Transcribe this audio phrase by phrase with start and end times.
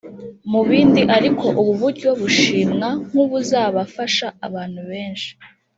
[0.51, 5.31] Mu bindi ariko ubu buryo bushimwa nk’ubuzabafasha abantu benshi